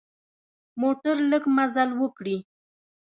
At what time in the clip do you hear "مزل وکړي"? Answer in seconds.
1.55-2.37